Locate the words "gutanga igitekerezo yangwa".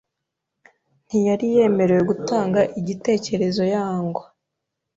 2.11-4.23